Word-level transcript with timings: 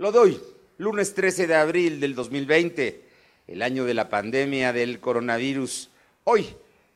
Lo 0.00 0.12
doy, 0.12 0.40
lunes 0.78 1.12
13 1.12 1.46
de 1.46 1.54
abril 1.54 2.00
del 2.00 2.14
2020, 2.14 3.02
el 3.48 3.60
año 3.60 3.84
de 3.84 3.92
la 3.92 4.08
pandemia 4.08 4.72
del 4.72 4.98
coronavirus. 4.98 5.90
Hoy, 6.24 6.46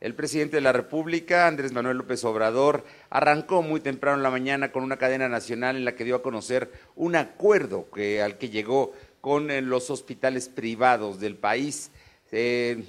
el 0.01 0.15
presidente 0.15 0.55
de 0.55 0.61
la 0.61 0.71
República, 0.71 1.45
Andrés 1.45 1.71
Manuel 1.71 1.97
López 1.97 2.23
Obrador, 2.23 2.83
arrancó 3.11 3.61
muy 3.61 3.79
temprano 3.79 4.17
en 4.17 4.23
la 4.23 4.31
mañana 4.31 4.71
con 4.71 4.81
una 4.81 4.97
cadena 4.97 5.29
nacional 5.29 5.75
en 5.75 5.85
la 5.85 5.93
que 5.93 6.03
dio 6.03 6.15
a 6.15 6.23
conocer 6.23 6.71
un 6.95 7.15
acuerdo 7.15 7.91
que, 7.91 8.23
al 8.23 8.39
que 8.39 8.49
llegó 8.49 8.93
con 9.21 9.51
eh, 9.51 9.61
los 9.61 9.91
hospitales 9.91 10.49
privados 10.49 11.19
del 11.19 11.35
país 11.35 11.91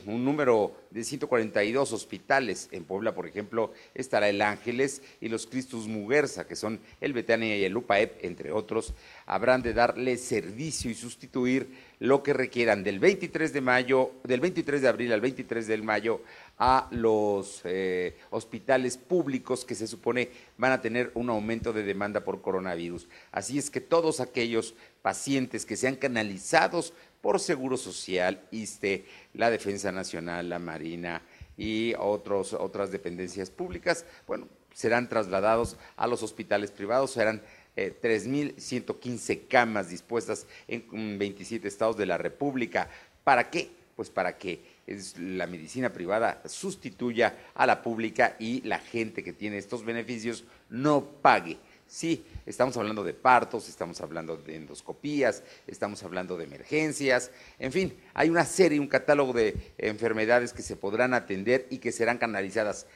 un 0.06 0.24
número 0.24 0.74
de 0.90 1.04
142 1.04 1.92
hospitales. 1.92 2.68
En 2.72 2.84
Puebla, 2.84 3.14
por 3.14 3.26
ejemplo, 3.26 3.72
estará 3.94 4.28
el 4.28 4.42
Ángeles 4.42 5.02
y 5.20 5.28
los 5.28 5.46
Cristus 5.46 5.86
Muguerza, 5.86 6.46
que 6.46 6.56
son 6.56 6.80
el 7.00 7.12
Betania 7.12 7.56
y 7.56 7.64
el 7.64 7.76
UPAEP, 7.76 8.24
entre 8.24 8.50
otros, 8.50 8.94
habrán 9.26 9.62
de 9.62 9.74
darle 9.74 10.16
servicio 10.16 10.90
y 10.90 10.94
sustituir 10.94 11.68
lo 11.98 12.22
que 12.22 12.32
requieran 12.32 12.82
del 12.82 12.98
23 12.98 13.52
de 13.52 13.60
mayo, 13.60 14.12
del 14.24 14.40
23 14.40 14.82
de 14.82 14.88
abril 14.88 15.12
al 15.12 15.20
23 15.20 15.66
de 15.66 15.76
mayo 15.78 16.20
a 16.58 16.88
los 16.90 17.60
eh, 17.64 18.16
hospitales 18.30 18.96
públicos 18.96 19.64
que 19.64 19.74
se 19.74 19.86
supone 19.86 20.30
van 20.56 20.72
a 20.72 20.80
tener 20.80 21.10
un 21.14 21.28
aumento 21.28 21.72
de 21.72 21.82
demanda 21.82 22.24
por 22.24 22.40
coronavirus. 22.40 23.08
Así 23.30 23.58
es 23.58 23.70
que 23.70 23.80
todos 23.80 24.20
aquellos 24.20 24.74
pacientes 25.02 25.66
que 25.66 25.76
sean 25.76 25.96
canalizados 25.96 26.94
por 27.20 27.40
Seguro 27.40 27.76
Social, 27.76 28.40
ISTE, 28.50 29.04
la 29.34 29.50
Defensa 29.50 29.92
Nacional, 29.92 30.48
la 30.48 30.58
Marina 30.58 31.22
y 31.56 31.94
otros, 31.98 32.52
otras 32.52 32.90
dependencias 32.90 33.50
públicas, 33.50 34.06
bueno, 34.26 34.48
serán 34.72 35.08
trasladados 35.08 35.76
a 35.96 36.06
los 36.06 36.22
hospitales 36.22 36.70
privados, 36.70 37.12
serán 37.12 37.42
3.115 37.76 39.30
eh, 39.30 39.46
camas 39.48 39.90
dispuestas 39.90 40.46
en 40.68 41.18
27 41.18 41.66
estados 41.66 41.96
de 41.96 42.06
la 42.06 42.16
República. 42.18 42.88
¿Para 43.24 43.50
qué? 43.50 43.70
Pues 43.96 44.10
para 44.10 44.36
que 44.38 44.75
la 45.18 45.46
medicina 45.46 45.92
privada 45.92 46.42
sustituya 46.46 47.36
a 47.54 47.66
la 47.66 47.82
pública 47.82 48.36
y 48.38 48.60
la 48.62 48.78
gente 48.78 49.24
que 49.24 49.32
tiene 49.32 49.58
estos 49.58 49.84
beneficios 49.84 50.44
no 50.70 51.04
pague 51.22 51.58
Sí, 51.88 52.24
estamos 52.46 52.76
hablando 52.76 53.04
de 53.04 53.14
partos, 53.14 53.68
estamos 53.68 54.00
hablando 54.00 54.36
de 54.36 54.56
endoscopías, 54.56 55.44
estamos 55.68 56.02
hablando 56.02 56.36
de 56.36 56.44
emergencias, 56.44 57.30
en 57.60 57.70
fin, 57.70 57.96
hay 58.12 58.28
una 58.28 58.44
serie, 58.44 58.80
un 58.80 58.88
catálogo 58.88 59.32
de 59.32 59.56
enfermedades 59.78 60.52
que 60.52 60.62
se 60.62 60.74
podrán 60.74 61.14
atender 61.14 61.66
y 61.70 61.78
que 61.78 61.92
serán 61.92 62.18
canalizadas. 62.18 62.86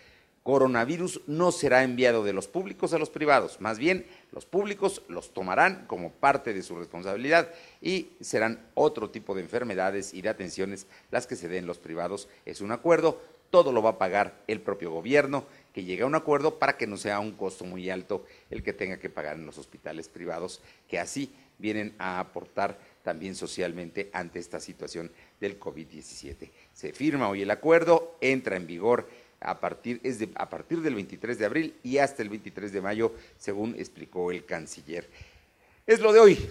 Coronavirus 0.42 1.20
no 1.26 1.52
será 1.52 1.82
enviado 1.84 2.24
de 2.24 2.32
los 2.32 2.48
públicos 2.48 2.94
a 2.94 2.98
los 2.98 3.10
privados, 3.10 3.60
más 3.60 3.78
bien 3.78 4.06
los 4.32 4.46
públicos 4.46 5.02
los 5.08 5.34
tomarán 5.34 5.84
como 5.86 6.12
parte 6.12 6.54
de 6.54 6.62
su 6.62 6.76
responsabilidad 6.76 7.50
y 7.82 8.08
serán 8.20 8.66
otro 8.74 9.10
tipo 9.10 9.34
de 9.34 9.42
enfermedades 9.42 10.14
y 10.14 10.22
de 10.22 10.30
atenciones 10.30 10.86
las 11.10 11.26
que 11.26 11.36
se 11.36 11.48
den 11.48 11.66
los 11.66 11.78
privados. 11.78 12.28
Es 12.46 12.62
un 12.62 12.72
acuerdo, 12.72 13.20
todo 13.50 13.72
lo 13.72 13.82
va 13.82 13.90
a 13.90 13.98
pagar 13.98 14.40
el 14.46 14.60
propio 14.60 14.90
gobierno 14.90 15.44
que 15.74 15.84
llegue 15.84 16.04
a 16.04 16.06
un 16.06 16.14
acuerdo 16.14 16.58
para 16.58 16.76
que 16.76 16.86
no 16.86 16.96
sea 16.96 17.20
un 17.20 17.32
costo 17.32 17.64
muy 17.64 17.90
alto 17.90 18.24
el 18.48 18.62
que 18.62 18.72
tenga 18.72 18.98
que 18.98 19.10
pagar 19.10 19.36
en 19.36 19.46
los 19.46 19.58
hospitales 19.58 20.08
privados, 20.08 20.62
que 20.88 20.98
así 20.98 21.32
vienen 21.58 21.94
a 21.98 22.18
aportar 22.18 22.78
también 23.02 23.34
socialmente 23.34 24.10
ante 24.12 24.38
esta 24.38 24.60
situación 24.60 25.10
del 25.40 25.58
COVID-17. 25.58 26.50
Se 26.72 26.92
firma 26.92 27.28
hoy 27.28 27.42
el 27.42 27.50
acuerdo, 27.50 28.16
entra 28.20 28.56
en 28.56 28.66
vigor 28.66 29.08
a 29.40 29.58
partir, 29.58 30.00
es 30.02 30.18
a 30.34 30.48
partir 30.48 30.80
del 30.80 30.94
23 30.94 31.38
de 31.38 31.46
abril 31.46 31.74
y 31.82 31.98
hasta 31.98 32.22
el 32.22 32.28
23 32.28 32.72
de 32.72 32.80
mayo, 32.80 33.14
según 33.38 33.74
explicó 33.78 34.30
el 34.30 34.44
canciller. 34.44 35.08
Es 35.86 36.00
lo 36.00 36.12
de 36.12 36.20
hoy. 36.20 36.50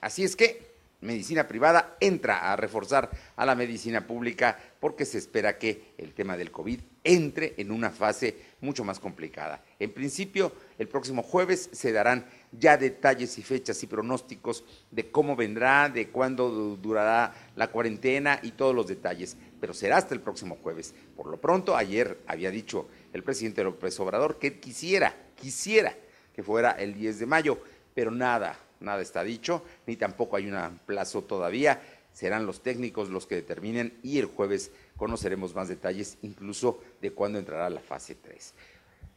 Así 0.00 0.24
es 0.24 0.34
que 0.34 0.70
medicina 1.02 1.46
privada 1.46 1.96
entra 2.00 2.52
a 2.52 2.56
reforzar 2.56 3.10
a 3.36 3.46
la 3.46 3.54
medicina 3.54 4.06
pública 4.06 4.58
porque 4.80 5.04
se 5.04 5.18
espera 5.18 5.58
que 5.58 5.92
el 5.98 6.12
tema 6.12 6.36
del 6.36 6.50
COVID 6.50 6.80
entre 7.04 7.54
en 7.56 7.70
una 7.70 7.90
fase 7.90 8.36
mucho 8.60 8.84
más 8.84 8.98
complicada. 8.98 9.62
En 9.78 9.92
principio, 9.92 10.52
el 10.78 10.88
próximo 10.88 11.22
jueves 11.22 11.70
se 11.72 11.92
darán 11.92 12.26
ya 12.52 12.76
detalles 12.76 13.38
y 13.38 13.42
fechas 13.42 13.82
y 13.82 13.86
pronósticos 13.86 14.64
de 14.90 15.10
cómo 15.10 15.36
vendrá, 15.36 15.88
de 15.88 16.08
cuándo 16.08 16.76
durará 16.76 17.34
la 17.56 17.68
cuarentena 17.68 18.40
y 18.42 18.52
todos 18.52 18.74
los 18.74 18.86
detalles, 18.86 19.36
pero 19.60 19.72
será 19.72 19.98
hasta 19.98 20.14
el 20.14 20.20
próximo 20.20 20.58
jueves. 20.62 20.94
Por 21.16 21.28
lo 21.28 21.40
pronto, 21.40 21.76
ayer 21.76 22.18
había 22.26 22.50
dicho 22.50 22.88
el 23.12 23.22
presidente 23.22 23.62
López 23.62 23.98
Obrador 24.00 24.38
que 24.38 24.58
quisiera, 24.58 25.14
quisiera 25.36 25.94
que 26.34 26.42
fuera 26.42 26.72
el 26.72 26.94
10 26.94 27.20
de 27.20 27.26
mayo, 27.26 27.58
pero 27.94 28.10
nada, 28.10 28.58
nada 28.80 29.02
está 29.02 29.22
dicho, 29.22 29.62
ni 29.86 29.96
tampoco 29.96 30.36
hay 30.36 30.50
un 30.50 30.80
plazo 30.86 31.22
todavía. 31.22 31.80
Serán 32.12 32.44
los 32.44 32.62
técnicos 32.62 33.08
los 33.08 33.26
que 33.26 33.36
determinen 33.36 33.98
y 34.02 34.18
el 34.18 34.26
jueves 34.26 34.72
conoceremos 34.96 35.54
más 35.54 35.68
detalles, 35.68 36.18
incluso 36.22 36.80
de 37.00 37.12
cuándo 37.12 37.38
entrará 37.38 37.70
la 37.70 37.80
fase 37.80 38.16
3. 38.16 38.54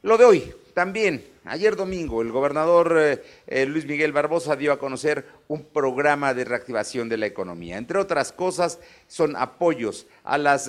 Lo 0.03 0.17
de 0.17 0.25
hoy, 0.25 0.53
también, 0.73 1.23
ayer 1.45 1.75
domingo, 1.75 2.21
el 2.21 2.31
gobernador 2.31 2.97
eh, 2.99 3.23
eh, 3.47 3.65
Luis 3.65 3.85
Miguel 3.85 4.11
Barbosa 4.11 4.55
dio 4.55 4.71
a 4.71 4.79
conocer 4.79 5.25
un 5.47 5.65
programa 5.65 6.33
de 6.33 6.45
reactivación 6.45 7.09
de 7.09 7.17
la 7.17 7.25
economía. 7.25 7.77
Entre 7.77 7.99
otras 7.99 8.31
cosas, 8.31 8.79
son 9.07 9.35
apoyos 9.35 10.07
a 10.23 10.37
las 10.37 10.67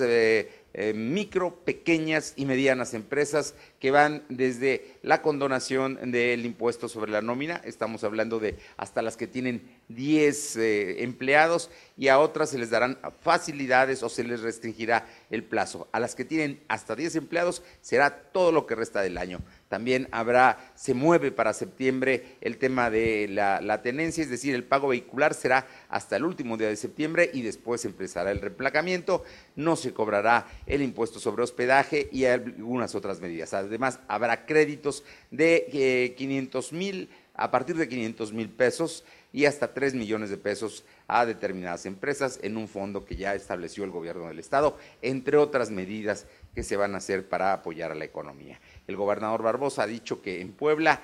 eh, 0.77 0.93
micro, 0.93 1.55
pequeñas 1.63 2.33
y 2.35 2.45
medianas 2.45 2.93
empresas 2.93 3.55
que 3.79 3.91
van 3.91 4.23
desde 4.27 4.97
la 5.03 5.21
condonación 5.21 6.11
del 6.11 6.45
impuesto 6.45 6.89
sobre 6.89 7.13
la 7.13 7.21
nómina, 7.21 7.61
estamos 7.63 8.03
hablando 8.03 8.39
de 8.41 8.57
hasta 8.75 9.01
las 9.01 9.15
que 9.15 9.25
tienen 9.25 9.61
10 9.87 10.57
eh, 10.57 11.03
empleados 11.03 11.69
y 11.95 12.09
a 12.09 12.19
otras 12.19 12.49
se 12.49 12.57
les 12.57 12.71
darán 12.71 12.97
facilidades 13.21 14.03
o 14.03 14.09
se 14.09 14.25
les 14.25 14.41
restringirá 14.41 15.07
el 15.29 15.45
plazo. 15.45 15.87
A 15.93 16.01
las 16.01 16.13
que 16.13 16.25
tienen 16.25 16.59
hasta 16.67 16.93
10 16.93 17.15
empleados 17.15 17.63
será 17.79 18.09
todo 18.33 18.51
lo 18.51 18.65
que 18.65 18.75
resta 18.75 19.01
del 19.01 19.17
año. 19.17 19.39
También 19.69 20.07
habrá, 20.11 20.71
se 20.75 20.93
mueve 20.93 21.31
para 21.31 21.53
septiembre 21.53 22.37
el 22.41 22.57
tema 22.57 22.91
de 22.91 23.27
la, 23.27 23.81
tenencia, 23.81 24.23
es 24.23 24.29
decir, 24.29 24.53
el 24.53 24.63
pago 24.63 24.89
vehicular 24.89 25.33
será 25.33 25.65
hasta 25.89 26.17
el 26.17 26.23
último 26.23 26.55
día 26.55 26.67
de 26.67 26.75
septiembre 26.75 27.31
y 27.33 27.41
después 27.41 27.83
empezará 27.83 28.31
el 28.31 28.41
replacamiento. 28.41 29.23
No 29.55 29.75
se 29.75 29.91
cobrará 29.91 30.45
el 30.67 30.83
impuesto 30.83 31.19
sobre 31.19 31.43
hospedaje 31.43 32.09
y 32.11 32.25
algunas 32.25 32.93
otras 32.93 33.19
medidas. 33.21 33.53
Además, 33.55 33.99
habrá 34.07 34.45
créditos 34.45 35.03
de 35.31 36.13
500 36.15 36.71
eh, 36.71 36.75
mil, 36.75 37.09
a 37.33 37.49
partir 37.49 37.75
de 37.75 37.87
500 37.87 38.33
mil 38.33 38.49
pesos 38.49 39.03
y 39.33 39.45
hasta 39.45 39.73
3 39.73 39.95
millones 39.95 40.29
de 40.29 40.37
pesos 40.37 40.85
a 41.07 41.25
determinadas 41.25 41.85
empresas 41.85 42.39
en 42.41 42.55
un 42.55 42.69
fondo 42.69 43.03
que 43.03 43.17
ya 43.17 43.35
estableció 43.35 43.83
el 43.83 43.91
gobierno 43.91 44.27
del 44.27 44.39
Estado, 44.39 44.77
entre 45.01 45.35
otras 45.35 45.71
medidas 45.71 46.25
que 46.55 46.63
se 46.63 46.77
van 46.77 46.95
a 46.95 46.99
hacer 46.99 47.27
para 47.27 47.53
apoyar 47.53 47.91
a 47.91 47.95
la 47.95 48.05
economía. 48.05 48.59
El 48.87 48.95
gobernador 48.95 49.43
Barbosa 49.43 49.83
ha 49.83 49.87
dicho 49.87 50.21
que 50.21 50.41
en 50.41 50.53
Puebla 50.53 51.01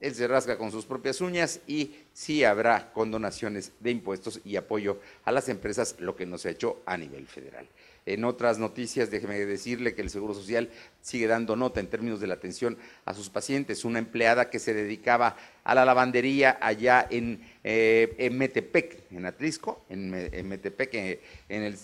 él 0.00 0.14
se 0.14 0.28
rasga 0.28 0.58
con 0.58 0.70
sus 0.70 0.84
propias 0.84 1.20
uñas 1.20 1.60
y 1.66 1.96
sí 2.12 2.44
habrá 2.44 2.92
condonaciones 2.92 3.72
de 3.80 3.90
impuestos 3.90 4.40
y 4.44 4.56
apoyo 4.56 5.00
a 5.24 5.32
las 5.32 5.48
empresas, 5.48 5.96
lo 5.98 6.14
que 6.14 6.26
no 6.26 6.38
se 6.38 6.48
ha 6.48 6.52
hecho 6.52 6.82
a 6.86 6.96
nivel 6.96 7.26
federal. 7.26 7.66
En 8.04 8.24
otras 8.24 8.58
noticias, 8.58 9.10
déjeme 9.10 9.44
decirle 9.46 9.94
que 9.96 10.02
el 10.02 10.10
Seguro 10.10 10.32
Social 10.32 10.70
sigue 11.00 11.26
dando 11.26 11.56
nota 11.56 11.80
en 11.80 11.88
términos 11.88 12.20
de 12.20 12.28
la 12.28 12.34
atención 12.34 12.78
a 13.04 13.14
sus 13.14 13.30
pacientes. 13.30 13.84
Una 13.84 13.98
empleada 13.98 14.48
que 14.48 14.60
se 14.60 14.74
dedicaba 14.74 15.36
a 15.64 15.74
la 15.74 15.84
lavandería 15.84 16.56
allá 16.60 17.04
en, 17.10 17.40
eh, 17.64 18.30
Metepec, 18.32 19.10
en 19.10 19.26
Atrisco, 19.26 19.84
en, 19.88 20.10
Metepec, 20.48 20.94
eh, 20.94 21.20
en 21.48 21.62
el, 21.64 21.76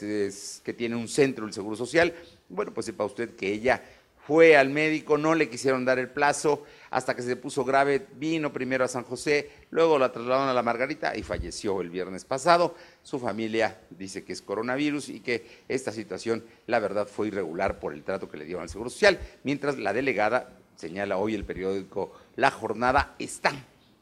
que 0.62 0.72
tiene 0.72 0.94
un 0.94 1.08
centro 1.08 1.44
el 1.44 1.52
Seguro 1.52 1.74
Social. 1.74 2.14
Bueno, 2.52 2.72
pues 2.72 2.86
sepa 2.86 3.04
usted 3.04 3.34
que 3.34 3.52
ella 3.52 3.82
fue 4.26 4.56
al 4.56 4.70
médico, 4.70 5.18
no 5.18 5.34
le 5.34 5.48
quisieron 5.48 5.84
dar 5.84 5.98
el 5.98 6.08
plazo, 6.08 6.64
hasta 6.90 7.16
que 7.16 7.22
se 7.22 7.34
puso 7.34 7.64
grave, 7.64 8.06
vino 8.16 8.52
primero 8.52 8.84
a 8.84 8.88
San 8.88 9.02
José, 9.02 9.50
luego 9.70 9.98
la 9.98 10.12
trasladaron 10.12 10.48
a 10.48 10.54
la 10.54 10.62
Margarita 10.62 11.16
y 11.16 11.22
falleció 11.22 11.80
el 11.80 11.90
viernes 11.90 12.24
pasado. 12.24 12.76
Su 13.02 13.18
familia 13.18 13.80
dice 13.90 14.22
que 14.22 14.32
es 14.32 14.40
coronavirus 14.40 15.08
y 15.08 15.20
que 15.20 15.44
esta 15.68 15.90
situación, 15.90 16.44
la 16.66 16.78
verdad, 16.78 17.08
fue 17.08 17.28
irregular 17.28 17.80
por 17.80 17.94
el 17.94 18.04
trato 18.04 18.28
que 18.30 18.36
le 18.36 18.44
dieron 18.44 18.62
al 18.62 18.68
Seguro 18.68 18.90
Social, 18.90 19.18
mientras 19.42 19.76
la 19.78 19.92
delegada, 19.92 20.50
señala 20.76 21.16
hoy 21.16 21.34
el 21.34 21.44
periódico 21.44 22.12
La 22.36 22.52
Jornada, 22.52 23.16
está, 23.18 23.52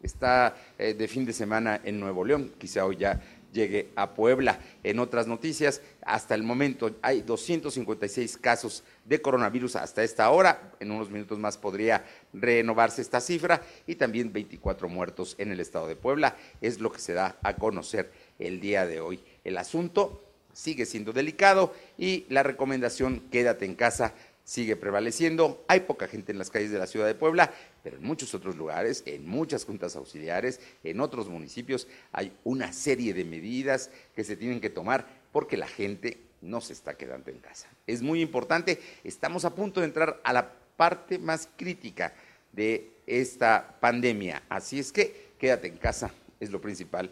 está 0.03 0.55
eh, 0.79 0.93
de 0.93 1.09
fin 1.09 1.25
de 1.25 1.33
semana 1.33 1.81
en 1.83 1.99
Nuevo 1.99 2.27
León, 2.27 2.53
quizá 2.59 2.85
hoy 2.85 2.97
ya 2.97 3.21
llegue 3.53 3.91
a 3.97 4.15
Puebla. 4.15 4.61
En 4.83 4.99
otras 4.99 5.27
noticias, 5.27 5.83
hasta 6.03 6.35
el 6.35 6.43
momento 6.43 6.97
hay 7.03 7.23
256 7.23 8.37
casos 8.39 8.85
de 9.05 9.21
coronavirus 9.21 9.77
hasta 9.77 10.03
esta 10.03 10.31
hora. 10.31 10.73
En 10.81 10.91
unos 10.91 11.11
minutos 11.11 11.39
más 11.39 11.59
podría 11.59 12.05
renovarse 12.33 13.03
esta 13.03 13.21
cifra 13.21 13.63
y 13.87 13.97
también 13.97 14.33
24 14.33 14.89
muertos 14.89 15.35
en 15.39 15.53
el 15.53 15.61
estado 15.61 15.87
de 15.87 15.97
Puebla. 15.97 16.37
Es 16.61 16.81
lo 16.81 16.93
que 16.93 17.01
se 17.01 17.13
da 17.13 17.39
a 17.43 17.57
conocer 17.57 18.11
el 18.39 18.61
día 18.61 18.87
de 18.87 19.01
hoy. 19.01 19.23
El 19.45 19.59
asunto 19.59 20.25
sigue 20.53 20.87
siendo 20.87 21.13
delicado 21.13 21.73
y 21.97 22.27
la 22.29 22.43
recomendación 22.43 23.21
quédate 23.31 23.65
en 23.65 23.75
casa 23.75 24.15
sigue 24.51 24.75
prevaleciendo. 24.75 25.65
Hay 25.69 25.79
poca 25.79 26.09
gente 26.09 26.33
en 26.33 26.39
las 26.39 26.51
calles 26.51 26.73
de 26.73 26.79
la 26.81 26.89
ciudad 26.89 27.07
de 27.07 27.15
Puebla, 27.15 27.55
pero 27.85 27.99
en 27.99 28.03
muchos 28.03 28.35
otros 28.35 28.57
lugares, 28.57 29.05
en 29.07 29.25
muchas 29.25 29.65
juntas 29.65 29.95
auxiliares, 29.95 30.59
en 30.83 31.01
otros 31.01 31.29
municipios, 31.29 31.87
hay 32.11 32.33
una 32.43 32.73
serie 32.73 33.15
de 33.15 33.25
medidas 33.25 33.91
que 34.17 34.25
se 34.25 34.37
tienen 34.37 34.61
que 34.61 34.69
tomar 34.69 35.07
porque 35.31 35.57
la 35.57 35.69
gente 35.69 36.19
no 36.41 36.61
se 36.61 36.73
está 36.73 36.95
quedando 36.97 37.31
en 37.31 37.39
casa. 37.39 37.69
Es 37.87 38.03
muy 38.03 38.21
importante, 38.21 38.81
estamos 39.05 39.45
a 39.45 39.55
punto 39.55 39.79
de 39.79 39.87
entrar 39.87 40.21
a 40.25 40.33
la 40.33 40.53
parte 40.77 41.21
más 41.21 41.49
crítica 41.57 42.13
de 42.51 42.91
esta 43.07 43.79
pandemia, 43.79 44.43
así 44.49 44.81
es 44.81 44.91
que 44.91 45.31
quédate 45.39 45.69
en 45.69 45.77
casa, 45.77 46.11
es 46.41 46.51
lo 46.51 46.61
principal, 46.61 47.09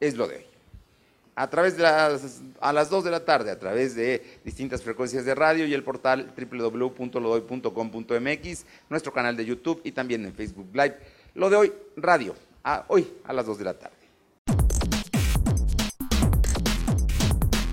es 0.00 0.16
lo 0.16 0.26
de 0.26 0.38
hoy 0.38 0.53
a 1.36 1.50
través 1.50 1.76
de 1.76 1.82
las, 1.82 2.40
a 2.60 2.72
las 2.72 2.88
2 2.90 3.04
de 3.04 3.10
la 3.10 3.24
tarde, 3.24 3.50
a 3.50 3.58
través 3.58 3.94
de 3.94 4.22
distintas 4.44 4.82
frecuencias 4.82 5.24
de 5.24 5.34
radio 5.34 5.66
y 5.66 5.74
el 5.74 5.82
portal 5.82 6.32
www.lodoy.com.mx, 6.36 8.66
nuestro 8.88 9.12
canal 9.12 9.36
de 9.36 9.44
YouTube 9.44 9.80
y 9.84 9.92
también 9.92 10.24
en 10.24 10.32
Facebook 10.32 10.68
Live. 10.72 10.96
Lo 11.34 11.50
de 11.50 11.56
hoy, 11.56 11.72
radio, 11.96 12.34
hoy 12.88 13.12
a 13.24 13.32
las 13.32 13.46
2 13.46 13.58
de 13.58 13.64
la 13.64 13.74
tarde. 13.74 14.03